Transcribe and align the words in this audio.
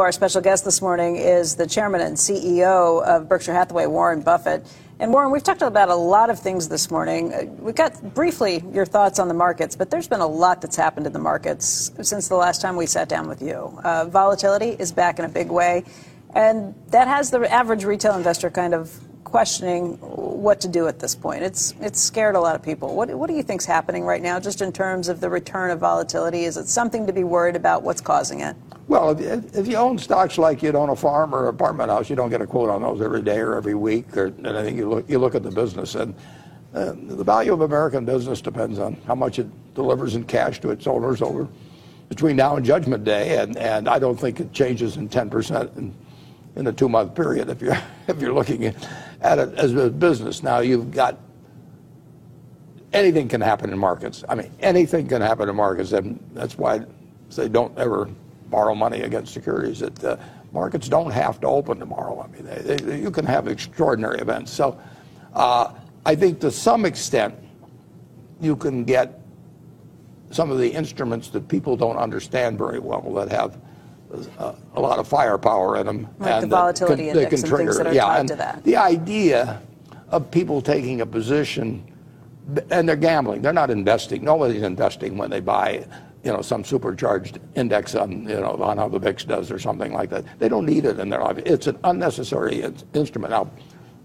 Our 0.00 0.12
special 0.12 0.40
guest 0.40 0.64
this 0.64 0.80
morning 0.80 1.16
is 1.16 1.56
the 1.56 1.66
chairman 1.66 2.00
and 2.00 2.16
CEO 2.16 3.02
of 3.02 3.28
Berkshire 3.28 3.52
Hathaway, 3.52 3.86
Warren 3.86 4.20
Buffett. 4.20 4.64
And 5.00 5.12
Warren, 5.12 5.32
we've 5.32 5.42
talked 5.42 5.60
about 5.60 5.88
a 5.88 5.94
lot 5.96 6.30
of 6.30 6.38
things 6.38 6.68
this 6.68 6.88
morning. 6.88 7.34
Uh, 7.34 7.46
we 7.58 7.72
got 7.72 8.14
briefly 8.14 8.62
your 8.72 8.86
thoughts 8.86 9.18
on 9.18 9.26
the 9.26 9.34
markets, 9.34 9.74
but 9.74 9.90
there's 9.90 10.06
been 10.06 10.20
a 10.20 10.26
lot 10.28 10.60
that's 10.62 10.76
happened 10.76 11.08
in 11.08 11.12
the 11.12 11.18
markets 11.18 11.90
since 12.00 12.28
the 12.28 12.36
last 12.36 12.60
time 12.60 12.76
we 12.76 12.86
sat 12.86 13.08
down 13.08 13.26
with 13.26 13.42
you. 13.42 13.76
Uh, 13.82 14.04
volatility 14.04 14.76
is 14.78 14.92
back 14.92 15.18
in 15.18 15.24
a 15.24 15.28
big 15.28 15.50
way, 15.50 15.82
and 16.32 16.76
that 16.90 17.08
has 17.08 17.32
the 17.32 17.52
average 17.52 17.82
retail 17.82 18.14
investor 18.14 18.50
kind 18.50 18.74
of 18.74 18.96
questioning 19.24 19.94
what 19.96 20.60
to 20.60 20.68
do 20.68 20.86
at 20.86 21.00
this 21.00 21.16
point. 21.16 21.42
It's 21.42 21.74
it's 21.80 22.00
scared 22.00 22.36
a 22.36 22.40
lot 22.40 22.54
of 22.54 22.62
people. 22.62 22.94
What 22.94 23.10
what 23.10 23.26
do 23.26 23.34
you 23.34 23.42
think's 23.42 23.66
happening 23.66 24.04
right 24.04 24.22
now, 24.22 24.38
just 24.38 24.62
in 24.62 24.72
terms 24.72 25.08
of 25.08 25.18
the 25.18 25.28
return 25.28 25.72
of 25.72 25.80
volatility? 25.80 26.44
Is 26.44 26.56
it 26.56 26.68
something 26.68 27.08
to 27.08 27.12
be 27.12 27.24
worried 27.24 27.56
about? 27.56 27.82
What's 27.82 28.00
causing 28.00 28.42
it? 28.42 28.54
Well, 28.88 29.10
if, 29.10 29.54
if 29.54 29.68
you 29.68 29.76
own 29.76 29.98
stocks 29.98 30.38
like 30.38 30.62
you'd 30.62 30.74
own 30.74 30.88
a 30.88 30.96
farm 30.96 31.34
or 31.34 31.48
apartment 31.48 31.90
house, 31.90 32.08
you 32.08 32.16
don't 32.16 32.30
get 32.30 32.40
a 32.40 32.46
quote 32.46 32.70
on 32.70 32.80
those 32.80 33.02
every 33.02 33.20
day 33.20 33.38
or 33.38 33.54
every 33.54 33.74
week 33.74 34.16
or 34.16 34.32
anything. 34.44 34.78
You 34.78 34.88
look, 34.88 35.08
you 35.10 35.18
look 35.18 35.34
at 35.34 35.42
the 35.42 35.50
business, 35.50 35.94
and 35.94 36.14
uh, 36.74 36.94
the 36.96 37.22
value 37.22 37.52
of 37.52 37.60
American 37.60 38.06
business 38.06 38.40
depends 38.40 38.78
on 38.78 38.94
how 39.06 39.14
much 39.14 39.38
it 39.38 39.46
delivers 39.74 40.14
in 40.14 40.24
cash 40.24 40.58
to 40.60 40.70
its 40.70 40.86
owners 40.86 41.20
over 41.20 41.46
between 42.08 42.36
now 42.36 42.56
and 42.56 42.64
Judgment 42.64 43.04
Day, 43.04 43.36
and, 43.36 43.58
and 43.58 43.88
I 43.88 43.98
don't 43.98 44.18
think 44.18 44.40
it 44.40 44.54
changes 44.54 44.96
in 44.96 45.10
10% 45.10 45.76
in, 45.76 45.94
in 46.56 46.66
a 46.66 46.72
two-month 46.72 47.14
period 47.14 47.50
if 47.50 47.60
you're, 47.60 47.78
if 48.08 48.18
you're 48.22 48.32
looking 48.32 48.64
at 49.20 49.38
it 49.38 49.54
as 49.54 49.74
a 49.74 49.90
business. 49.90 50.42
Now, 50.42 50.60
you've 50.60 50.90
got 50.92 51.18
anything 52.94 53.28
can 53.28 53.42
happen 53.42 53.70
in 53.70 53.78
markets. 53.78 54.24
I 54.30 54.34
mean, 54.34 54.50
anything 54.60 55.08
can 55.08 55.20
happen 55.20 55.50
in 55.50 55.56
markets, 55.56 55.92
and 55.92 56.18
that's 56.32 56.56
why 56.56 56.86
they 57.36 57.50
don't 57.50 57.76
ever 57.76 58.08
borrow 58.50 58.74
money 58.74 59.02
against 59.02 59.32
securities. 59.32 59.80
That 59.80 60.04
uh, 60.04 60.16
markets 60.52 60.88
don't 60.88 61.10
have 61.10 61.40
to 61.40 61.46
open 61.46 61.78
tomorrow. 61.78 62.22
I 62.22 62.26
mean, 62.28 62.44
they, 62.44 62.76
they, 62.76 63.00
you 63.00 63.10
can 63.10 63.24
have 63.26 63.48
extraordinary 63.48 64.18
events. 64.18 64.52
So, 64.52 64.78
uh, 65.34 65.72
I 66.06 66.14
think 66.14 66.40
to 66.40 66.50
some 66.50 66.84
extent, 66.84 67.34
you 68.40 68.56
can 68.56 68.84
get 68.84 69.20
some 70.30 70.50
of 70.50 70.58
the 70.58 70.68
instruments 70.68 71.28
that 71.30 71.48
people 71.48 71.76
don't 71.76 71.96
understand 71.96 72.58
very 72.58 72.78
well 72.78 73.12
that 73.14 73.30
have 73.30 73.58
uh, 74.38 74.54
a 74.74 74.80
lot 74.80 74.98
of 74.98 75.06
firepower 75.06 75.76
in 75.78 75.86
them. 75.86 76.08
Like 76.18 76.30
and 76.30 76.42
the 76.44 76.48
volatility 76.48 77.08
can, 77.08 77.16
index 77.16 77.42
and 77.42 77.48
trigger, 77.48 77.72
things 77.72 77.78
that 77.78 77.86
are 77.88 77.94
yeah, 77.94 78.04
tied 78.04 78.28
to 78.28 78.36
that. 78.36 78.64
The 78.64 78.76
idea 78.76 79.62
of 80.10 80.30
people 80.30 80.62
taking 80.62 81.02
a 81.02 81.06
position 81.06 81.84
and 82.70 82.88
they're 82.88 82.96
gambling. 82.96 83.42
They're 83.42 83.52
not 83.52 83.70
investing. 83.70 84.24
Nobody's 84.24 84.62
investing 84.62 85.18
when 85.18 85.30
they 85.30 85.40
buy 85.40 85.86
you 86.24 86.32
know, 86.32 86.42
some 86.42 86.64
supercharged 86.64 87.38
index 87.54 87.94
on, 87.94 88.22
you 88.28 88.40
know, 88.40 88.56
on 88.62 88.76
how 88.76 88.88
the 88.88 88.98
VIX 88.98 89.24
does 89.24 89.50
or 89.50 89.58
something 89.58 89.92
like 89.92 90.10
that. 90.10 90.24
They 90.38 90.48
don't 90.48 90.66
need 90.66 90.84
it 90.84 90.98
in 90.98 91.08
their 91.08 91.20
life. 91.20 91.38
It's 91.38 91.66
an 91.66 91.78
unnecessary 91.84 92.64
instrument. 92.94 93.30
Now, 93.30 93.50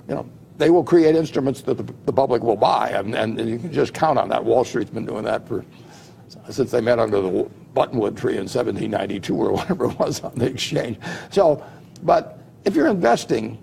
you 0.08 0.16
know, 0.16 0.30
they 0.58 0.70
will 0.70 0.83
create 0.83 1.16
instruments 1.16 1.61
that 1.61 1.75
the, 1.75 1.94
the 2.05 2.14
public 2.14 2.44
will 2.44 2.55
buy, 2.55 2.89
and, 2.89 3.16
and, 3.16 3.50
you 3.50 3.58
can 3.58 3.73
just 3.73 3.94
count 3.94 4.20
on 4.20 4.30
that. 4.30 4.44
Wall 4.44 4.64
Street's 4.64 4.92
been 4.92 5.05
doing 5.05 5.23
that 5.23 5.47
for 5.47 5.66
since 6.50 6.72
they 6.72 6.81
met 6.81 7.00
under 7.00 7.22
the 7.22 7.50
buttonwood 7.75 8.17
tree 8.17 8.33
in 8.33 8.48
1792 8.48 9.36
or 9.36 9.52
whatever 9.53 9.86
it 9.86 10.00
was 10.00 10.22
on 10.22 10.33
the 10.36 10.45
exchange. 10.45 10.98
So, 11.31 11.64
but 12.03 12.39
if 12.66 12.75
you're 12.75 12.88
investing, 12.88 13.61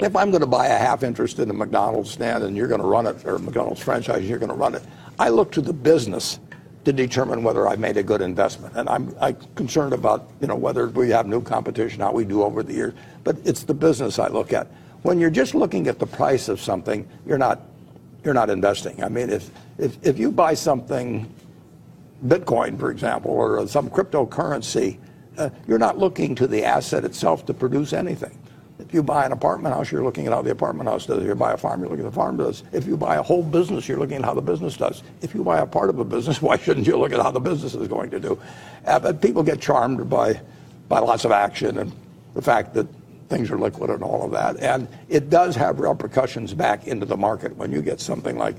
if 0.00 0.14
I'm 0.14 0.30
going 0.30 0.40
to 0.40 0.46
buy 0.46 0.66
a 0.66 0.76
half 0.76 1.02
interest 1.02 1.38
in 1.38 1.50
a 1.50 1.54
McDonald's 1.54 2.10
stand 2.10 2.44
and 2.44 2.56
you're 2.56 2.68
going 2.68 2.80
to 2.80 2.86
run 2.86 3.06
it, 3.06 3.24
or 3.24 3.38
McDonald's 3.38 3.80
franchise, 3.80 4.28
you're 4.28 4.38
going 4.38 4.50
to 4.50 4.56
run 4.56 4.74
it, 4.74 4.82
I 5.18 5.30
look 5.30 5.52
to 5.52 5.60
the 5.60 5.72
business 5.72 6.38
to 6.86 6.92
determine 6.92 7.42
whether 7.42 7.66
I've 7.66 7.80
made 7.80 7.96
a 7.96 8.02
good 8.04 8.22
investment. 8.22 8.76
And 8.76 8.88
I'm, 8.88 9.12
concerned 9.56 9.92
about, 9.92 10.30
you 10.40 10.46
know, 10.46 10.54
whether 10.54 10.86
we 10.86 11.10
have 11.10 11.26
new 11.26 11.42
competition, 11.42 12.00
how 12.00 12.12
we 12.12 12.24
do 12.24 12.44
over 12.44 12.62
the 12.62 12.72
years. 12.72 12.94
But 13.24 13.38
it's 13.44 13.64
the 13.64 13.74
business 13.74 14.20
I 14.20 14.28
look 14.28 14.52
at. 14.52 14.68
When 15.02 15.18
you're 15.18 15.28
just 15.28 15.52
looking 15.52 15.88
at 15.88 15.98
the 15.98 16.06
price 16.06 16.48
of 16.48 16.60
something, 16.60 17.08
you're 17.26 17.38
not, 17.38 17.60
you're 18.22 18.34
not 18.34 18.50
investing. 18.50 19.02
I 19.02 19.08
mean, 19.08 19.30
if, 19.30 19.50
if, 19.78 19.98
if 20.06 20.16
you 20.16 20.30
buy 20.30 20.54
something, 20.54 21.28
Bitcoin, 22.24 22.78
for 22.78 22.92
example, 22.92 23.32
or 23.32 23.66
some 23.66 23.90
cryptocurrency, 23.90 24.98
uh, 25.38 25.50
you're 25.66 25.80
not 25.80 25.98
looking 25.98 26.36
to 26.36 26.46
the 26.46 26.64
asset 26.64 27.04
itself 27.04 27.46
to 27.46 27.54
produce 27.54 27.92
anything. 27.94 28.38
If 28.78 28.92
you 28.92 29.02
buy 29.02 29.24
an 29.24 29.32
apartment 29.32 29.74
house, 29.74 29.90
you're 29.90 30.02
looking 30.02 30.26
at 30.26 30.32
how 30.32 30.42
the 30.42 30.50
apartment 30.50 30.88
house 30.88 31.06
does. 31.06 31.22
If 31.22 31.26
you 31.26 31.34
buy 31.34 31.52
a 31.52 31.56
farm, 31.56 31.80
you're 31.80 31.88
looking 31.88 32.04
at 32.04 32.10
the 32.10 32.14
farm 32.14 32.36
does. 32.36 32.62
If 32.72 32.86
you 32.86 32.96
buy 32.96 33.16
a 33.16 33.22
whole 33.22 33.42
business, 33.42 33.88
you're 33.88 33.98
looking 33.98 34.18
at 34.18 34.24
how 34.24 34.34
the 34.34 34.42
business 34.42 34.76
does. 34.76 35.02
If 35.22 35.34
you 35.34 35.42
buy 35.42 35.60
a 35.60 35.66
part 35.66 35.88
of 35.88 35.98
a 35.98 36.04
business, 36.04 36.42
why 36.42 36.58
shouldn't 36.58 36.86
you 36.86 36.98
look 36.98 37.12
at 37.12 37.20
how 37.20 37.30
the 37.30 37.40
business 37.40 37.74
is 37.74 37.88
going 37.88 38.10
to 38.10 38.20
do? 38.20 38.38
Uh, 38.86 38.98
but 38.98 39.22
people 39.22 39.42
get 39.42 39.60
charmed 39.60 40.08
by, 40.10 40.40
by 40.88 40.98
lots 40.98 41.24
of 41.24 41.32
action 41.32 41.78
and 41.78 41.92
the 42.34 42.42
fact 42.42 42.74
that 42.74 42.86
things 43.28 43.50
are 43.50 43.58
liquid 43.58 43.90
and 43.90 44.02
all 44.02 44.24
of 44.24 44.30
that. 44.32 44.58
And 44.60 44.88
it 45.08 45.30
does 45.30 45.56
have 45.56 45.80
repercussions 45.80 46.54
back 46.54 46.86
into 46.86 47.06
the 47.06 47.16
market 47.16 47.56
when 47.56 47.72
you 47.72 47.82
get 47.82 47.98
something 48.00 48.36
like, 48.36 48.56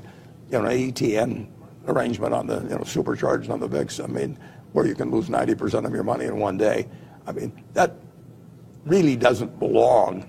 you 0.52 0.60
know, 0.60 0.66
an 0.66 0.92
ETN 0.92 1.48
arrangement 1.88 2.34
on 2.34 2.48
the, 2.48 2.84
supercharged 2.86 3.50
on 3.50 3.60
the 3.60 3.68
VIX. 3.68 4.00
I 4.00 4.08
mean, 4.08 4.38
where 4.74 4.86
you 4.86 4.96
can 4.96 5.12
lose 5.12 5.30
90% 5.30 5.86
of 5.86 5.94
your 5.94 6.04
money 6.04 6.26
in 6.26 6.38
one 6.38 6.58
day. 6.58 6.88
I 7.26 7.32
mean, 7.32 7.52
that 7.74 7.96
really 8.88 9.16
doesn't 9.16 9.60
belong 9.60 10.26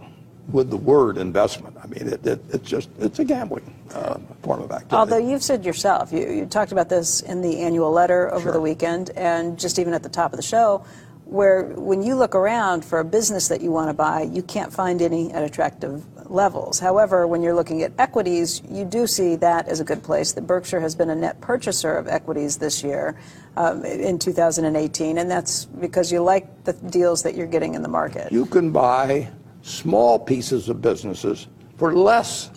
with 0.52 0.70
the 0.70 0.76
word 0.76 1.18
investment. 1.18 1.76
I 1.82 1.86
mean, 1.86 2.08
it, 2.08 2.26
it, 2.26 2.40
it's 2.50 2.68
just, 2.68 2.88
it's 2.98 3.18
a 3.18 3.24
gambling 3.24 3.74
uh, 3.94 4.18
form 4.42 4.62
of 4.62 4.70
activity. 4.70 4.96
Although 4.96 5.18
you've 5.18 5.42
said 5.42 5.64
yourself, 5.64 6.12
you, 6.12 6.20
you 6.20 6.46
talked 6.46 6.72
about 6.72 6.88
this 6.88 7.20
in 7.20 7.42
the 7.42 7.60
annual 7.60 7.92
letter 7.92 8.32
over 8.32 8.44
sure. 8.44 8.52
the 8.52 8.60
weekend 8.60 9.10
and 9.10 9.58
just 9.58 9.78
even 9.78 9.92
at 9.92 10.02
the 10.02 10.08
top 10.08 10.32
of 10.32 10.38
the 10.38 10.42
show, 10.42 10.84
where 11.26 11.64
when 11.74 12.02
you 12.02 12.14
look 12.14 12.34
around 12.34 12.82
for 12.82 13.00
a 13.00 13.04
business 13.04 13.48
that 13.48 13.60
you 13.60 13.70
want 13.70 13.90
to 13.90 13.94
buy, 13.94 14.22
you 14.22 14.42
can't 14.42 14.72
find 14.72 15.02
any 15.02 15.30
at 15.32 15.42
attractive 15.42 16.02
levels. 16.30 16.78
However, 16.78 17.26
when 17.26 17.42
you're 17.42 17.54
looking 17.54 17.82
at 17.82 17.92
equities, 17.98 18.62
you 18.70 18.84
do 18.84 19.06
see 19.06 19.36
that 19.36 19.68
as 19.68 19.80
a 19.80 19.84
good 19.84 20.02
place. 20.02 20.32
That 20.32 20.46
Berkshire 20.46 20.80
has 20.80 20.94
been 20.94 21.10
a 21.10 21.14
net 21.14 21.40
purchaser 21.40 21.96
of 21.96 22.08
equities 22.08 22.56
this 22.56 22.82
year 22.82 23.18
um, 23.56 23.84
in 23.84 24.18
2018, 24.18 25.18
and 25.18 25.30
that's 25.30 25.64
because 25.64 26.12
you 26.12 26.22
like 26.22 26.64
the 26.64 26.72
deals 26.72 27.22
that 27.22 27.34
you're 27.34 27.46
getting 27.46 27.74
in 27.74 27.82
the 27.82 27.88
market. 27.88 28.32
You 28.32 28.46
can 28.46 28.70
buy 28.70 29.28
small 29.62 30.18
pieces 30.18 30.68
of 30.68 30.80
businesses 30.80 31.48
for 31.76 31.94
less 31.94 32.50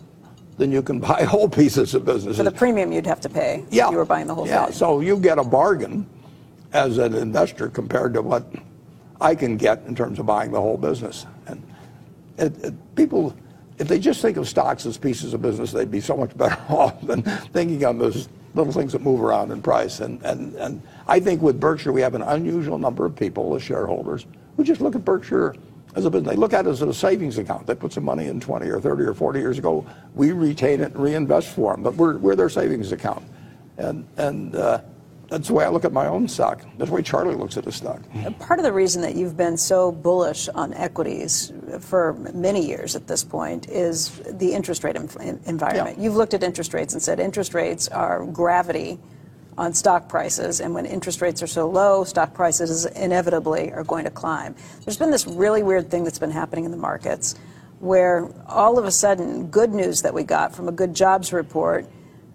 than 0.57 0.71
you 0.71 0.81
can 0.81 0.99
buy 0.99 1.23
whole 1.27 1.49
pieces 1.49 1.95
of 1.95 2.05
businesses. 2.05 2.37
For 2.37 2.43
the 2.43 2.51
premium 2.51 2.91
you'd 2.91 3.07
have 3.07 3.21
to 3.21 3.29
pay 3.29 3.65
yeah. 3.69 3.85
if 3.85 3.91
you 3.91 3.97
were 3.97 4.05
buying 4.05 4.27
the 4.27 4.35
whole 4.35 4.47
yeah. 4.47 4.65
thing. 4.65 4.73
So 4.75 5.01
you 5.01 5.17
get 5.17 5.37
a 5.37 5.43
bargain 5.43 6.07
as 6.73 6.97
an 6.97 7.15
investor 7.15 7.67
compared 7.69 8.13
to 8.13 8.21
what 8.21 8.45
I 9.19 9.35
can 9.35 9.57
get 9.57 9.83
in 9.85 9.95
terms 9.95 10.19
of 10.19 10.25
buying 10.25 10.51
the 10.51 10.61
whole 10.61 10.77
business. 10.77 11.25
And 11.47 11.63
it, 12.37 12.57
it, 12.63 12.95
people 12.95 13.35
if 13.81 13.87
they 13.87 13.97
just 13.97 14.21
think 14.21 14.37
of 14.37 14.47
stocks 14.47 14.85
as 14.85 14.95
pieces 14.95 15.33
of 15.33 15.41
business, 15.41 15.71
they'd 15.71 15.89
be 15.89 15.99
so 15.99 16.15
much 16.15 16.37
better 16.37 16.57
off 16.69 17.01
than 17.01 17.23
thinking 17.23 17.83
of 17.83 17.99
as 18.03 18.29
little 18.53 18.71
things 18.71 18.91
that 18.91 19.01
move 19.01 19.21
around 19.21 19.51
in 19.51 19.59
price. 19.59 20.01
And, 20.01 20.21
and, 20.21 20.53
and 20.55 20.83
I 21.07 21.19
think 21.19 21.41
with 21.41 21.59
Berkshire, 21.59 21.91
we 21.91 22.01
have 22.01 22.13
an 22.13 22.21
unusual 22.21 22.77
number 22.77 23.07
of 23.07 23.15
people 23.15 23.55
as 23.55 23.63
shareholders 23.63 24.27
who 24.55 24.63
just 24.63 24.81
look 24.81 24.93
at 24.93 25.03
Berkshire 25.03 25.55
as 25.95 26.05
a 26.05 26.11
business. 26.11 26.29
They 26.29 26.37
look 26.37 26.53
at 26.53 26.67
it 26.67 26.69
as 26.69 26.83
a 26.83 26.93
savings 26.93 27.39
account. 27.39 27.65
They 27.65 27.73
put 27.73 27.91
some 27.91 28.03
money 28.03 28.27
in 28.27 28.39
20 28.39 28.69
or 28.69 28.79
30 28.79 29.03
or 29.03 29.15
40 29.15 29.39
years 29.39 29.57
ago. 29.57 29.83
We 30.13 30.31
retain 30.31 30.81
it 30.81 30.93
and 30.93 30.97
reinvest 30.97 31.47
for 31.47 31.73
them, 31.73 31.81
but 31.81 31.95
we're, 31.95 32.17
we're 32.17 32.35
their 32.35 32.49
savings 32.49 32.91
account. 32.91 33.25
And, 33.77 34.07
and 34.17 34.55
uh, 34.55 34.81
that's 35.31 35.47
the 35.47 35.53
way 35.53 35.63
I 35.63 35.69
look 35.69 35.85
at 35.85 35.93
my 35.93 36.07
own 36.07 36.27
stock. 36.27 36.61
That's 36.77 36.89
the 36.89 36.95
way 36.95 37.01
Charlie 37.01 37.35
looks 37.35 37.55
at 37.55 37.63
his 37.63 37.77
stock. 37.77 38.01
Part 38.39 38.59
of 38.59 38.65
the 38.65 38.73
reason 38.73 39.01
that 39.01 39.15
you've 39.15 39.37
been 39.37 39.55
so 39.55 39.89
bullish 39.89 40.49
on 40.49 40.73
equities 40.73 41.53
for 41.79 42.13
many 42.33 42.67
years 42.67 42.97
at 42.97 43.07
this 43.07 43.23
point 43.23 43.69
is 43.69 44.09
the 44.29 44.51
interest 44.51 44.83
rate 44.83 44.97
environment. 44.97 45.97
Yeah. 45.97 46.03
You've 46.03 46.17
looked 46.17 46.33
at 46.33 46.43
interest 46.43 46.73
rates 46.73 46.91
and 46.91 47.01
said 47.01 47.21
interest 47.21 47.53
rates 47.53 47.87
are 47.87 48.25
gravity 48.25 48.99
on 49.57 49.73
stock 49.73 50.09
prices, 50.09 50.59
and 50.59 50.73
when 50.73 50.85
interest 50.85 51.21
rates 51.21 51.41
are 51.41 51.47
so 51.47 51.69
low, 51.69 52.03
stock 52.03 52.33
prices 52.33 52.85
inevitably 52.87 53.71
are 53.71 53.85
going 53.85 54.03
to 54.03 54.11
climb. 54.11 54.53
There's 54.83 54.97
been 54.97 55.11
this 55.11 55.25
really 55.25 55.63
weird 55.63 55.89
thing 55.89 56.03
that's 56.03 56.19
been 56.19 56.31
happening 56.31 56.65
in 56.65 56.71
the 56.71 56.77
markets 56.77 57.35
where 57.79 58.29
all 58.47 58.77
of 58.77 58.83
a 58.83 58.91
sudden, 58.91 59.47
good 59.47 59.73
news 59.73 60.01
that 60.01 60.13
we 60.13 60.23
got 60.23 60.53
from 60.53 60.67
a 60.67 60.73
good 60.73 60.93
jobs 60.93 61.31
report 61.31 61.85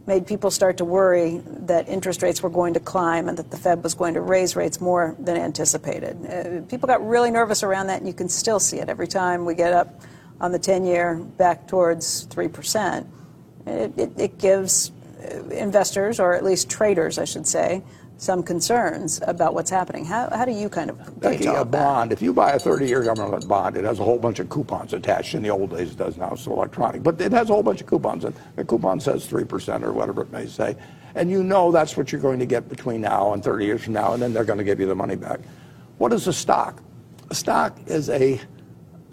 made 0.07 0.27
people 0.27 0.51
start 0.51 0.77
to 0.77 0.85
worry 0.85 1.43
that 1.47 1.89
interest 1.89 2.23
rates 2.23 2.43
were 2.43 2.51
going 2.51 2.75
to 2.75 2.81
climb 2.81 3.29
and 3.29 3.37
that 3.39 3.51
the 3.51 3.57
Fed 3.57 3.83
was 3.83 3.95
going 3.95 4.15
to 4.15 4.21
raise 4.21 4.55
rates 4.55 4.81
more 4.81 5.17
than 5.19 5.37
anticipated. 5.37 6.17
Uh, 6.27 6.63
people 6.69 6.87
got 6.87 7.07
really 7.07 7.31
nervous 7.31 7.63
around 7.63 7.89
that, 7.89 7.99
and 7.99 8.07
you 8.07 8.15
can 8.15 8.29
still 8.29 8.61
see 8.61 8.79
it 8.79 8.89
every 8.89 9.09
time 9.09 9.45
we 9.45 9.55
get 9.55 9.73
up 9.73 10.01
on 10.41 10.53
the 10.53 10.59
10 10.59 10.85
year 10.85 11.17
back 11.17 11.67
towards 11.67 12.27
3%. 12.29 13.07
It, 13.67 13.99
it, 13.99 14.13
it 14.17 14.39
gives 14.39 14.93
uh, 15.21 15.49
investors, 15.49 16.21
or 16.21 16.35
at 16.35 16.45
least 16.45 16.71
traders, 16.71 17.19
I 17.19 17.25
should 17.25 17.47
say, 17.47 17.83
some 18.19 18.43
concerns 18.43 19.21
about 19.27 19.55
what's 19.55 19.71
happening. 19.71 20.05
How, 20.05 20.29
how 20.31 20.45
do 20.45 20.53
you 20.53 20.69
kind 20.69 20.91
of 20.91 21.21
Becky, 21.21 21.47
a 21.47 21.65
bond, 21.65 22.11
that? 22.11 22.15
if 22.15 22.23
you 22.23 22.33
buy 22.33 22.53
a 22.53 22.59
30-year 22.59 23.03
government 23.05 23.47
bond, 23.47 23.77
it 23.77 23.85
has 23.85 23.99
a 23.99 24.05
whole 24.05 24.19
bunch 24.19 24.39
of 24.39 24.49
coupons 24.49 24.93
attached. 24.93 25.35
In 25.35 25.43
the 25.43 25.51
old 25.51 25.71
days, 25.71 25.93
it 25.93 25.99
does 25.99 26.17
now, 26.17 26.31
it's 26.31 26.47
electronic. 26.47 27.03
But 27.03 27.21
it 27.21 27.33
has 27.33 27.51
a 27.51 27.53
whole 27.53 27.63
bunch 27.63 27.81
of 27.81 27.87
coupons. 27.87 28.25
And 28.25 28.35
the 28.57 28.65
coupon 28.65 29.01
says 29.01 29.27
3% 29.27 29.83
or 29.83 29.93
whatever 29.93 30.23
it 30.23 30.33
may 30.33 30.47
say. 30.47 30.77
And 31.15 31.31
you 31.31 31.43
know 31.43 31.71
that's 31.73 31.97
what 31.97 32.13
you're 32.13 32.21
going 32.21 32.39
to 32.39 32.47
get 32.47 32.69
between 32.69 33.03
now 33.03 33.33
and 33.33 33.43
30 33.45 33.65
years 33.65 33.85
from 33.85 33.93
now, 33.95 34.15
and 34.15 34.23
then 34.23 34.33
they're 34.33 34.45
going 34.45 34.59
to 34.59 34.65
give 34.65 34.81
you 34.81 34.87
the 34.87 34.95
money 34.95 35.17
back. 35.17 35.41
What 35.99 36.13
is 36.13 36.27
a 36.27 36.33
stock? 36.33 36.83
a 37.31 37.35
stock 37.35 37.79
is 37.87 38.09
a, 38.11 38.41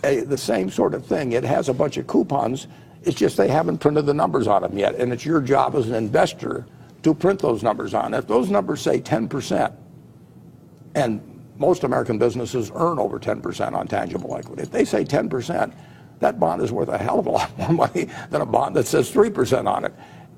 a 0.04 0.22
the 0.22 0.38
same 0.38 0.70
sort 0.70 0.94
of 0.94 1.06
thing. 1.06 1.32
It 1.34 1.44
has 1.44 1.70
a 1.70 1.74
bunch 1.74 1.98
of 1.98 2.08
coupons. 2.08 2.68
It's 3.04 3.18
just 3.18 3.38
they 3.38 3.48
haven't 3.48 3.80
printed 3.80 4.06
the 4.06 4.14
numbers 4.14 4.48
on 4.48 4.62
them 4.62 4.78
yet, 4.78 4.96
and 4.96 5.12
it's 5.12 5.26
your 5.26 5.42
job 5.42 5.76
as 5.76 5.88
an 5.88 5.96
investor 5.96 6.66
to 7.04 7.14
print 7.14 7.40
those 7.40 7.64
numbers 7.64 7.94
on. 7.94 8.14
If 8.14 8.28
those 8.28 8.50
numbers 8.50 8.82
say 8.82 9.00
10%, 9.00 9.76
and 10.96 11.22
most 11.58 11.84
American 11.84 12.18
businesses 12.18 12.72
earn 12.74 13.00
over 13.00 13.20
10% 13.20 13.74
on 13.74 13.88
tangible 13.88 14.36
equity. 14.36 14.64
If 14.64 14.72
they 14.72 14.86
say 14.86 15.04
10%, 15.04 15.74
that 16.20 16.40
bond 16.40 16.62
is 16.62 16.72
worth 16.72 16.90
a 16.90 16.98
hell 16.98 17.20
of 17.20 17.28
a 17.28 17.30
lot 17.30 17.58
more 17.58 17.70
money 17.88 18.10
than 18.30 18.42
a 18.42 18.46
bond 18.46 18.76
that 18.76 18.88
says 18.88 19.12
3% 19.12 19.68
on 19.68 19.86
it. 19.86 19.94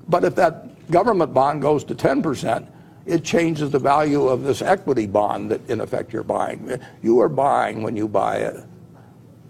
But 0.08 0.24
if 0.24 0.34
that 0.36 0.90
government 0.90 1.32
bond 1.32 1.62
goes 1.62 1.84
to 1.84 1.94
10%, 1.94 2.68
it 3.06 3.22
changes 3.24 3.70
the 3.70 3.78
value 3.78 4.26
of 4.26 4.42
this 4.42 4.62
equity 4.62 5.06
bond 5.06 5.50
that 5.50 5.68
in 5.70 5.80
effect 5.80 6.12
you're 6.12 6.24
buying. 6.24 6.80
You 7.02 7.20
are 7.20 7.28
buying 7.28 7.82
when 7.82 7.96
you 7.96 8.08
buy 8.08 8.38
a, 8.38 8.50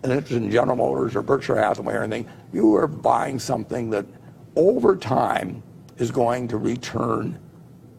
an 0.02 0.10
interest 0.10 0.32
in 0.32 0.50
General 0.50 0.76
Motors 0.76 1.16
or 1.16 1.22
Berkshire 1.22 1.56
Hathaway 1.56 1.94
or 1.94 2.02
anything, 2.02 2.30
you 2.52 2.74
are 2.76 2.86
buying 2.86 3.38
something 3.38 3.90
that 3.90 4.04
over 4.56 4.94
time 4.94 5.62
is 5.98 6.10
going 6.10 6.48
to 6.48 6.56
return 6.56 7.38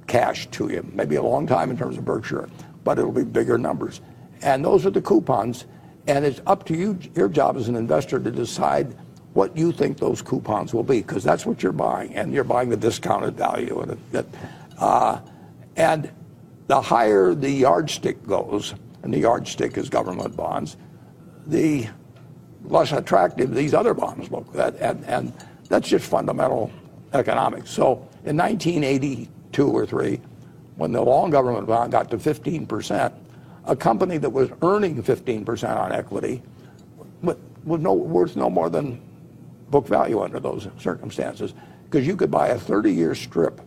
cash 0.07 0.47
to 0.51 0.69
you. 0.69 0.89
Maybe 0.94 1.15
a 1.15 1.23
long 1.23 1.47
time 1.47 1.69
in 1.69 1.77
terms 1.77 1.97
of 1.97 2.05
Berkshire, 2.05 2.49
but 2.83 2.97
it'll 2.97 3.11
be 3.11 3.23
bigger 3.23 3.57
numbers. 3.57 4.01
And 4.41 4.63
those 4.63 4.85
are 4.85 4.89
the 4.89 5.01
coupons. 5.01 5.65
And 6.07 6.23
it's 6.23 6.41
up 6.47 6.65
to 6.67 6.75
you, 6.75 6.97
your 7.15 7.27
job 7.27 7.57
as 7.57 7.67
an 7.67 7.75
investor, 7.75 8.19
to 8.19 8.31
decide 8.31 8.95
what 9.33 9.55
you 9.57 9.71
think 9.71 9.97
those 9.97 10.21
coupons 10.21 10.73
will 10.73 10.83
be, 10.83 11.01
because 11.01 11.23
that's 11.23 11.45
what 11.45 11.61
you're 11.61 11.71
buying, 11.71 12.15
and 12.15 12.33
you're 12.33 12.44
buying 12.44 12.69
the 12.69 12.77
discounted 12.77 13.35
value. 13.35 13.79
And, 13.81 14.25
uh, 14.79 15.19
and 15.75 16.11
the 16.67 16.81
higher 16.81 17.35
the 17.35 17.50
yardstick 17.50 18.25
goes, 18.25 18.73
and 19.03 19.13
the 19.13 19.19
yardstick 19.19 19.77
is 19.77 19.89
government 19.89 20.35
bonds, 20.35 20.77
the 21.45 21.88
less 22.63 22.91
attractive 22.91 23.53
these 23.53 23.73
other 23.73 23.93
bonds 23.93 24.31
look. 24.31 24.51
That, 24.53 24.75
and, 24.77 25.03
and 25.05 25.33
that's 25.69 25.88
just 25.88 26.05
fundamental 26.05 26.71
economics. 27.13 27.69
So 27.69 28.07
in 28.25 28.38
1982 28.38 29.68
or 29.68 29.86
3, 29.86 30.19
when 30.75 30.92
the 30.92 31.01
long 31.01 31.30
government 31.30 31.68
bond 31.68 31.92
got 31.92 32.12
to 32.12 32.19
15 32.19 32.65
percent, 32.65 33.13
a 33.65 33.75
company 33.75 34.18
that 34.18 34.30
was 34.30 34.50
earning 34.62 35.01
15% 35.04 35.77
on 35.77 35.92
equity 35.92 36.42
was 37.21 37.81
no, 37.81 37.94
worth 37.94 38.36
no 38.36 38.50
more 38.50 38.69
than 38.69 39.01
book 39.69 39.86
value 39.86 40.21
under 40.21 40.39
those 40.39 40.69
circumstances 40.80 41.54
because 41.83 42.07
you 42.07 42.15
could 42.15 42.31
buy 42.31 42.48
a 42.50 42.57
30-year 42.57 43.13
strip 43.13 43.62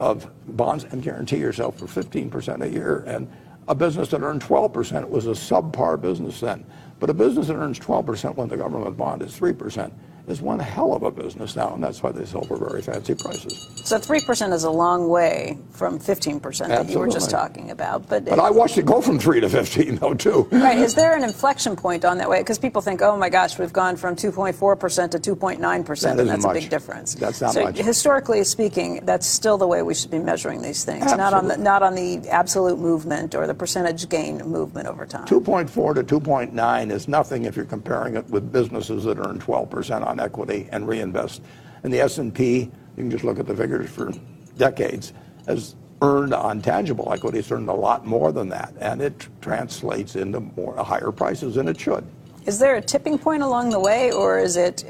of 0.00 0.28
bonds 0.56 0.84
and 0.84 1.02
guarantee 1.02 1.36
yourself 1.36 1.78
for 1.78 1.86
15% 1.86 2.62
a 2.62 2.68
year. 2.68 3.04
And 3.06 3.30
a 3.68 3.74
business 3.74 4.08
that 4.08 4.22
earned 4.22 4.42
12% 4.42 5.08
was 5.08 5.26
a 5.26 5.30
subpar 5.30 6.00
business 6.00 6.40
then. 6.40 6.64
But 6.98 7.10
a 7.10 7.14
business 7.14 7.46
that 7.46 7.54
earns 7.54 7.78
12% 7.78 8.34
when 8.34 8.48
the 8.48 8.56
government 8.56 8.96
bond 8.96 9.22
is 9.22 9.38
3% 9.38 9.92
is 10.30 10.40
one 10.40 10.58
hell 10.58 10.94
of 10.94 11.02
a 11.02 11.10
business 11.10 11.56
now, 11.56 11.74
and 11.74 11.82
that's 11.82 12.02
why 12.02 12.12
they 12.12 12.24
sell 12.24 12.42
for 12.42 12.56
very 12.56 12.82
fancy 12.82 13.14
prices. 13.14 13.68
So 13.84 13.98
3% 13.98 14.52
is 14.52 14.64
a 14.64 14.70
long 14.70 15.08
way 15.08 15.58
from 15.72 15.98
15% 15.98 16.68
that 16.68 16.88
you 16.88 16.98
were 16.98 17.08
just 17.08 17.30
talking 17.30 17.70
about. 17.70 18.08
But, 18.08 18.24
but 18.24 18.38
I 18.38 18.50
watched 18.50 18.78
it 18.78 18.86
go 18.86 19.00
from 19.00 19.18
3 19.18 19.40
to 19.40 19.48
15, 19.48 19.96
though, 19.96 20.14
too. 20.14 20.48
Right. 20.52 20.78
Is 20.78 20.94
there 20.94 21.16
an 21.16 21.24
inflection 21.24 21.76
point 21.76 22.04
on 22.04 22.18
that 22.18 22.30
way? 22.30 22.40
Because 22.40 22.58
people 22.58 22.80
think, 22.80 23.02
oh 23.02 23.16
my 23.16 23.28
gosh, 23.28 23.58
we've 23.58 23.72
gone 23.72 23.96
from 23.96 24.16
2.4% 24.16 25.10
to 25.10 25.18
2.9%, 25.18 26.18
and 26.18 26.28
that's 26.28 26.42
much. 26.44 26.56
a 26.56 26.60
big 26.60 26.70
difference. 26.70 27.14
That's 27.14 27.40
not 27.40 27.54
so 27.54 27.64
much. 27.64 27.78
Historically 27.78 28.44
speaking, 28.44 29.00
that's 29.04 29.26
still 29.26 29.58
the 29.58 29.66
way 29.66 29.82
we 29.82 29.94
should 29.94 30.10
be 30.10 30.18
measuring 30.18 30.62
these 30.62 30.84
things, 30.84 31.02
Absolutely. 31.02 31.24
not 31.24 31.34
on, 31.34 31.48
the, 31.48 31.56
not 31.56 31.82
on 31.82 31.94
the 31.94 32.28
absolute 32.28 32.78
movement 32.78 33.34
or 33.34 33.46
the 33.46 33.54
percentage 33.54 34.08
gain 34.08 34.38
movement 34.38 34.86
over 34.86 35.06
time. 35.06 35.26
2.4 35.26 35.94
to 35.94 36.20
2.9 36.20 36.90
is 36.90 37.08
nothing 37.08 37.44
if 37.44 37.56
you're 37.56 37.64
comparing 37.64 38.16
it 38.16 38.28
with 38.30 38.52
businesses 38.52 39.04
that 39.04 39.18
earn 39.18 39.38
12% 39.40 40.06
on 40.06 40.19
equity 40.20 40.68
and 40.70 40.86
reinvest. 40.86 41.42
And 41.82 41.92
the 41.92 42.00
S&P, 42.00 42.60
you 42.60 42.70
can 42.96 43.10
just 43.10 43.24
look 43.24 43.38
at 43.38 43.46
the 43.46 43.56
figures 43.56 43.90
for 43.90 44.12
decades, 44.56 45.12
has 45.46 45.74
earned 46.02 46.34
on 46.34 46.62
tangible 46.62 47.12
equity, 47.12 47.38
it's 47.38 47.50
earned 47.50 47.68
a 47.68 47.74
lot 47.74 48.06
more 48.06 48.32
than 48.32 48.48
that. 48.50 48.74
And 48.80 49.00
it 49.00 49.26
translates 49.40 50.16
into 50.16 50.40
more 50.40 50.76
higher 50.76 51.10
prices, 51.10 51.56
and 51.56 51.68
it 51.68 51.80
should. 51.80 52.06
Is 52.46 52.58
there 52.58 52.76
a 52.76 52.80
tipping 52.80 53.18
point 53.18 53.42
along 53.42 53.70
the 53.70 53.80
way, 53.80 54.12
or 54.12 54.38
is 54.38 54.56
it 54.56 54.84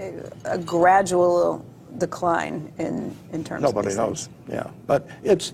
a 0.45 0.59
gradual 0.59 1.65
decline 1.99 2.73
in, 2.79 3.17
in 3.33 3.45
terms 3.45 3.63
Nobody 3.63 3.91
of 3.91 3.97
knows. 3.97 4.27
Things? 4.27 4.55
Yeah. 4.55 4.71
But 4.87 5.09
it's 5.23 5.53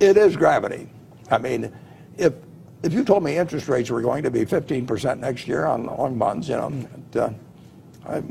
it 0.00 0.16
is 0.16 0.36
gravity. 0.36 0.88
I 1.30 1.38
mean, 1.38 1.72
if 2.16 2.34
if 2.82 2.92
you 2.92 3.04
told 3.04 3.24
me 3.24 3.36
interest 3.36 3.68
rates 3.68 3.90
were 3.90 4.02
going 4.02 4.22
to 4.22 4.30
be 4.30 4.44
15% 4.44 5.18
next 5.18 5.48
year 5.48 5.66
on 5.66 5.86
long 5.86 6.18
bonds, 6.18 6.48
you 6.48 6.54
uh, 6.54 8.22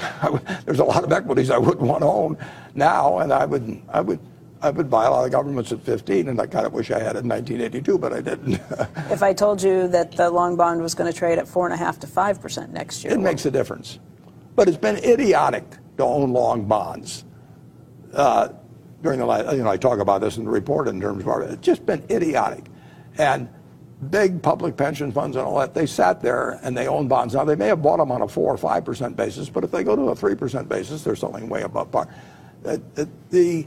uh, 0.00 0.38
there's 0.64 0.78
a 0.78 0.84
lot 0.84 1.04
of 1.04 1.12
equities 1.12 1.50
I 1.50 1.58
wouldn't 1.58 1.86
want 1.86 2.02
to 2.02 2.06
own 2.06 2.38
now, 2.74 3.18
and 3.18 3.32
I 3.32 3.44
would, 3.44 3.82
I 3.88 4.00
would, 4.00 4.18
I 4.60 4.70
would 4.70 4.88
buy 4.88 5.06
a 5.06 5.10
lot 5.10 5.24
of 5.24 5.32
governments 5.32 5.72
at 5.72 5.82
15, 5.82 6.28
and 6.28 6.40
I 6.40 6.46
kind 6.46 6.66
of 6.66 6.72
wish 6.72 6.90
I 6.90 6.98
had 6.98 7.16
it 7.16 7.24
in 7.24 7.28
1982, 7.28 7.98
but 7.98 8.12
I 8.12 8.20
didn't. 8.20 8.60
if 9.10 9.22
I 9.22 9.32
told 9.32 9.62
you 9.62 9.88
that 9.88 10.12
the 10.12 10.30
long 10.30 10.56
bond 10.56 10.82
was 10.82 10.94
going 10.94 11.10
to 11.12 11.16
trade 11.16 11.38
at 11.38 11.48
four 11.48 11.66
and 11.66 11.74
a 11.74 11.76
half 11.76 11.98
to 12.00 12.06
five 12.06 12.40
percent 12.40 12.72
next 12.72 13.04
year, 13.04 13.12
it 13.12 13.20
makes 13.20 13.44
a 13.46 13.50
difference. 13.50 13.98
But 14.54 14.68
it's 14.68 14.76
been 14.76 14.96
idiotic 14.96 15.64
to 15.96 16.04
own 16.04 16.32
long 16.32 16.66
bonds. 16.66 17.24
Uh, 18.12 18.48
during 19.02 19.18
the 19.18 19.26
last, 19.26 19.56
you 19.56 19.62
know, 19.62 19.70
I 19.70 19.76
talk 19.76 19.98
about 19.98 20.20
this 20.20 20.36
in 20.36 20.44
the 20.44 20.50
report 20.50 20.86
in 20.86 21.00
terms 21.00 21.22
of 21.22 21.28
our, 21.28 21.42
it's 21.42 21.66
just 21.66 21.84
been 21.84 22.04
idiotic, 22.10 22.66
and 23.18 23.48
big 24.10 24.42
public 24.42 24.76
pension 24.76 25.12
funds 25.12 25.36
and 25.36 25.46
all 25.46 25.58
that, 25.58 25.74
they 25.74 25.86
sat 25.86 26.20
there 26.20 26.58
and 26.62 26.76
they 26.76 26.88
own 26.88 27.08
bonds. 27.08 27.34
Now, 27.34 27.44
they 27.44 27.54
may 27.54 27.68
have 27.68 27.82
bought 27.82 27.98
them 27.98 28.10
on 28.10 28.22
a 28.22 28.28
4 28.28 28.54
or 28.54 28.56
5% 28.56 29.16
basis, 29.16 29.48
but 29.48 29.64
if 29.64 29.70
they 29.70 29.84
go 29.84 29.94
to 29.94 30.10
a 30.10 30.14
3% 30.14 30.68
basis, 30.68 31.02
they're 31.02 31.16
selling 31.16 31.48
way 31.48 31.62
above 31.62 31.90
par. 31.90 32.08
Uh, 32.64 32.78
the, 33.30 33.66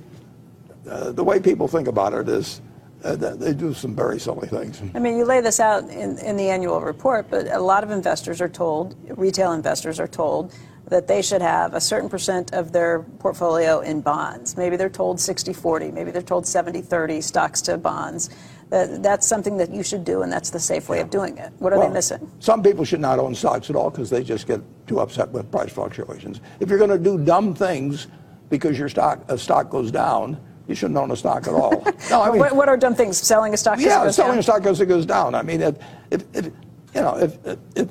uh, 0.89 1.11
the 1.11 1.23
way 1.23 1.39
people 1.39 1.67
think 1.67 1.87
about 1.87 2.13
it 2.13 2.27
is 2.27 2.61
uh, 3.03 3.15
they 3.15 3.53
do 3.53 3.73
some 3.73 3.95
very 3.95 4.19
silly 4.19 4.47
things. 4.47 4.81
I 4.95 4.99
mean, 4.99 5.17
you 5.17 5.25
lay 5.25 5.39
this 5.39 5.59
out 5.59 5.83
in, 5.89 6.17
in 6.19 6.37
the 6.37 6.49
annual 6.49 6.81
report, 6.81 7.27
but 7.29 7.47
a 7.47 7.59
lot 7.59 7.83
of 7.83 7.91
investors 7.91 8.41
are 8.41 8.49
told, 8.49 8.95
retail 9.09 9.51
investors 9.51 9.99
are 9.99 10.07
told, 10.07 10.53
that 10.87 11.07
they 11.07 11.21
should 11.21 11.41
have 11.41 11.73
a 11.73 11.81
certain 11.81 12.09
percent 12.09 12.53
of 12.53 12.71
their 12.71 12.99
portfolio 13.19 13.79
in 13.79 14.01
bonds. 14.01 14.55
Maybe 14.55 14.75
they're 14.75 14.89
told 14.89 15.19
60 15.19 15.53
40, 15.53 15.91
maybe 15.91 16.11
they're 16.11 16.21
told 16.21 16.45
70 16.45 16.81
30 16.81 17.21
stocks 17.21 17.61
to 17.63 17.77
bonds 17.77 18.29
that 18.75 19.01
that's 19.01 19.25
something 19.25 19.55
that 19.57 19.71
you 19.71 19.83
should 19.83 20.03
do, 20.03 20.21
and 20.21 20.31
that's 20.31 20.49
the 20.49 20.59
safe 20.59 20.89
way 20.89 20.99
of 20.99 21.09
doing 21.09 21.37
it. 21.37 21.53
What 21.59 21.71
are 21.71 21.79
well, 21.79 21.87
they 21.87 21.93
missing? 21.93 22.29
Some 22.39 22.61
people 22.61 22.83
should 22.83 22.99
not 22.99 23.19
own 23.19 23.33
stocks 23.33 23.69
at 23.69 23.75
all 23.75 23.89
because 23.89 24.09
they 24.09 24.21
just 24.21 24.47
get 24.47 24.59
too 24.85 24.99
upset 24.99 25.29
with 25.29 25.49
price 25.49 25.71
fluctuations. 25.71 26.41
If 26.59 26.69
you're 26.69 26.77
going 26.77 26.89
to 26.89 26.99
do 26.99 27.17
dumb 27.17 27.55
things 27.55 28.07
because 28.49 28.77
your 28.77 28.89
stock 28.89 29.23
a 29.29 29.37
stock 29.37 29.69
goes 29.69 29.91
down, 29.91 30.37
you 30.67 30.75
shouldn't 30.75 30.97
own 30.97 31.11
a 31.11 31.15
stock 31.15 31.47
at 31.47 31.53
all. 31.53 31.83
no, 32.09 32.21
I 32.21 32.31
mean, 32.31 32.39
what, 32.39 32.53
what, 32.53 32.67
are 32.67 32.75
dumb 32.75 32.95
things? 32.95 33.17
Selling 33.17 33.53
a 33.53 33.57
stock? 33.57 33.79
Yeah, 33.79 34.09
selling 34.11 34.33
down? 34.33 34.39
a 34.39 34.43
stock 34.43 34.61
because 34.61 34.81
it 34.81 34.87
goes 34.87 35.05
down. 35.05 35.35
I 35.35 35.41
mean, 35.41 35.61
if, 35.61 35.77
if, 36.11 36.23
if 36.33 36.45
you 36.45 37.01
know, 37.01 37.17
if, 37.17 37.37
if 37.75 37.89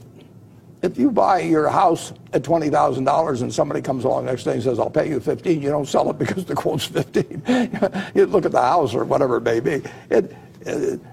if 0.82 0.98
you 0.98 1.10
buy 1.10 1.40
your 1.40 1.70
house 1.70 2.12
at 2.34 2.44
twenty 2.44 2.68
thousand 2.68 3.04
dollars 3.04 3.40
and 3.40 3.52
somebody 3.52 3.80
comes 3.80 4.04
along 4.04 4.26
next 4.26 4.44
day 4.44 4.52
and 4.52 4.62
says, 4.62 4.78
"I'll 4.78 4.90
pay 4.90 5.08
you 5.08 5.18
15," 5.18 5.62
you 5.62 5.70
don't 5.70 5.88
sell 5.88 6.10
it 6.10 6.18
because 6.18 6.44
the 6.44 6.54
quote's 6.54 6.84
fifteen. 6.84 7.42
you 8.14 8.26
look 8.26 8.44
at 8.44 8.52
the 8.52 8.60
house 8.60 8.94
or 8.94 9.04
whatever 9.04 9.38
it 9.38 9.42
may 9.42 9.60
be. 9.60 9.82
It, 10.10 10.36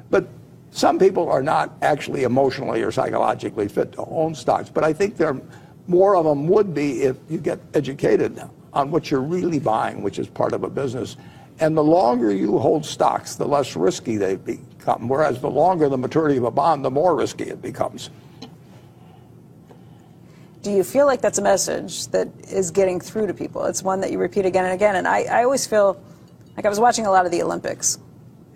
but 0.10 0.27
some 0.72 0.98
people 0.98 1.29
are 1.29 1.43
not 1.43 1.77
actually 1.81 2.24
emotionally 2.24 2.81
or 2.81 2.91
psychologically 2.91 3.67
fit 3.67 3.91
to 3.93 4.05
own 4.05 4.34
stocks. 4.34 4.70
But 4.70 4.84
I 4.84 4.93
think 4.93 5.17
there 5.17 5.39
more 5.88 6.15
of 6.15 6.25
them 6.25 6.48
would 6.48 6.74
be 6.74 7.03
if 7.03 7.17
you 7.29 7.38
get 7.38 7.60
educated 7.74 8.41
on 8.74 8.91
what 8.91 9.12
you're 9.12 9.22
really 9.22 9.60
buying, 9.60 10.01
which 10.01 10.20
is 10.20 10.27
part 10.27 10.53
of 10.53 10.63
a 10.63 10.70
business. 10.70 11.17
And 11.60 11.75
the 11.75 11.84
longer 11.84 12.34
you 12.34 12.58
hold 12.58 12.86
stocks, 12.86 13.36
the 13.36 13.46
less 13.46 13.75
risky 13.75 14.17
they 14.17 14.36
become. 14.36 15.10
Whereas 15.10 15.41
the 15.41 15.50
longer 15.50 15.89
the 15.89 15.98
maturity 15.98 16.38
of 16.38 16.46
a 16.46 16.51
bond, 16.51 16.86
the 16.86 16.89
more 16.89 17.15
risky 17.15 17.43
it 17.43 17.62
becomes. 17.62 18.10
Do 20.63 20.72
you 20.72 20.84
feel 20.84 21.08
like 21.08 21.22
that's 21.22 21.39
a 21.39 21.41
message 21.41 22.08
that 22.08 22.29
is 22.50 22.72
getting 22.72 23.00
through 23.00 23.27
to 23.27 23.34
people? 23.34 23.65
It's 23.65 23.84
one 23.84 24.00
that 24.01 24.12
you 24.12 24.20
repeat 24.20 24.46
again 24.46 24.63
and 24.63 24.74
again. 24.74 24.96
And 24.96 25.08
I, 25.08 25.24
I 25.24 25.43
always 25.43 25.67
feel 25.67 26.01
like 26.55 26.65
I 26.65 26.70
was 26.70 26.79
watching 26.79 27.05
a 27.05 27.12
lot 27.12 27.25
of 27.25 27.31
the 27.31 27.41
Olympics 27.41 28.00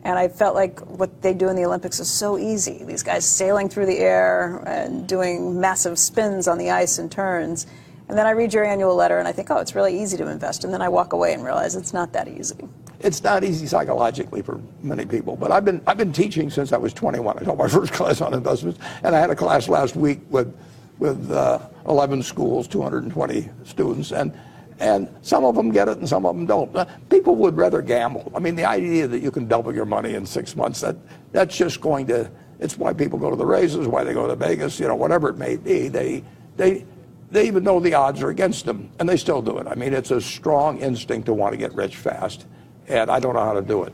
and 0.06 0.20
I 0.20 0.28
felt 0.28 0.54
like 0.54 0.80
what 0.82 1.24
they 1.24 1.34
do 1.34 1.50
in 1.50 1.56
the 1.56 1.66
Olympics 1.66 2.00
is 2.00 2.10
so 2.10 2.38
easy. 2.38 2.84
These 2.84 3.02
guys 3.02 3.26
sailing 3.26 3.70
through 3.70 3.88
the 3.88 3.98
air 3.98 4.58
and 4.68 5.08
doing 5.08 5.60
massive 5.60 5.98
spins 5.98 6.48
on 6.48 6.60
the 6.60 6.70
ice 6.70 7.00
and 7.00 7.12
turns. 7.12 7.66
And 8.08 8.16
then 8.16 8.28
I 8.28 8.30
read 8.30 8.54
your 8.54 8.64
annual 8.64 8.96
letter 8.96 9.18
and 9.18 9.28
I 9.28 9.32
think, 9.32 9.50
oh, 9.50 9.58
it's 9.58 9.74
really 9.74 10.00
easy 10.00 10.16
to 10.18 10.30
invest. 10.30 10.64
And 10.64 10.72
then 10.72 10.84
I 10.84 10.90
walk 10.90 11.14
away 11.14 11.34
and 11.34 11.44
realize 11.44 11.76
it's 11.76 11.92
not 11.92 12.14
that 12.14 12.28
easy. 12.28 12.68
It's 13.00 13.24
not 13.24 13.44
easy 13.44 13.66
psychologically 13.66 14.44
for 14.44 14.62
many 14.84 15.08
people. 15.08 15.36
But 15.36 15.52
I've 15.52 15.66
been, 15.66 15.82
I've 15.88 15.98
been 15.98 16.14
teaching 16.14 16.52
since 16.52 16.72
I 16.72 16.78
was 16.78 16.94
21. 16.94 17.40
I 17.40 17.42
taught 17.42 17.58
my 17.58 17.68
first 17.80 17.92
class 17.92 18.22
on 18.22 18.36
investments. 18.36 18.80
And 19.02 19.16
I 19.16 19.20
had 19.20 19.32
a 19.32 19.36
class 19.36 19.68
last 19.68 19.96
week 19.96 20.20
with, 20.30 20.56
with 21.00 21.32
uh, 21.32 21.58
11 21.88 22.22
schools, 22.22 22.68
220 22.68 23.50
students. 23.64 24.12
And 24.12 24.40
and 24.80 25.08
some 25.22 25.46
of 25.46 25.56
them 25.56 25.72
get 25.72 25.88
it 25.88 25.98
and 25.98 26.08
some 26.08 26.26
of 26.26 26.36
them 26.36 26.46
don't. 26.46 26.88
People 27.10 27.36
would 27.36 27.56
rather 27.56 27.82
gamble. 27.82 28.32
I 28.36 28.40
mean, 28.40 28.56
the 28.56 28.66
idea 28.66 29.08
that 29.08 29.20
you 29.20 29.32
can 29.32 29.48
double 29.48 29.74
your 29.74 29.86
money 29.86 30.16
in 30.16 30.26
six 30.26 30.56
months, 30.56 30.82
that, 30.82 30.98
that's 31.32 31.56
just 31.56 31.80
going 31.82 32.08
to 32.08 32.30
It's 32.60 32.78
why 32.78 32.94
people 32.94 33.20
go 33.20 33.30
to 33.30 33.36
the 33.36 33.46
races, 33.46 33.88
why 33.88 34.04
they 34.04 34.14
go 34.14 34.28
to 34.28 34.36
Vegas, 34.36 34.80
you 34.80 34.88
know, 34.88 34.96
whatever 34.96 35.30
it 35.30 35.38
may 35.38 35.58
be. 35.58 35.88
They, 35.88 36.24
they, 36.58 36.86
they 37.32 37.48
even 37.48 37.64
know 37.64 37.80
the 37.80 37.94
odds 37.94 38.22
are 38.22 38.30
against 38.30 38.66
them, 38.66 38.90
and 39.00 39.10
they 39.10 39.18
still 39.18 39.42
do 39.42 39.58
it. 39.58 39.68
I 39.68 39.76
mean, 39.76 39.94
it's 39.94 40.12
a 40.12 40.22
strong 40.22 40.80
instinct 40.80 41.26
to 41.26 41.34
want 41.34 41.54
to 41.54 41.58
get 41.58 41.74
rich 41.74 41.98
fast, 41.98 42.46
and 42.88 43.10
I 43.10 43.20
don't 43.20 43.34
know 43.34 43.44
how 43.44 43.54
to 43.54 43.62
do 43.62 43.84
it. 43.84 43.94